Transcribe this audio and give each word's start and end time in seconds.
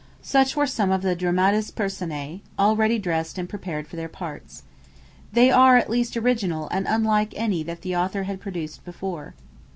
Such 0.23 0.55
were 0.55 0.65
some 0.65 0.89
of 0.89 1.03
the 1.03 1.15
dramatis 1.15 1.69
personae, 1.69 2.41
ready 2.59 2.97
dressed 2.97 3.37
and 3.37 3.47
prepared 3.47 3.87
for 3.87 3.97
their 3.97 4.09
parts. 4.09 4.63
They 5.31 5.51
are 5.51 5.77
at 5.77 5.91
least 5.91 6.17
original 6.17 6.67
and 6.69 6.87
unlike 6.89 7.35
any 7.37 7.61
that 7.61 7.81
the 7.83 7.95
author 7.95 8.23
had 8.23 8.41
produced 8.41 8.83
before. 8.83 9.35